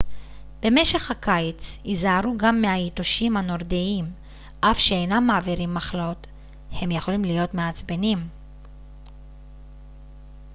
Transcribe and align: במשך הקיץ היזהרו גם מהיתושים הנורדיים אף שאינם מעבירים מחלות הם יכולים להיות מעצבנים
במשך 0.61 1.11
הקיץ 1.11 1.77
היזהרו 1.83 2.33
גם 2.37 2.61
מהיתושים 2.61 3.37
הנורדיים 3.37 4.05
אף 4.61 4.79
שאינם 4.79 5.27
מעבירים 5.27 5.73
מחלות 5.73 6.27
הם 6.71 6.91
יכולים 6.91 7.25
להיות 7.25 7.53
מעצבנים 7.53 8.27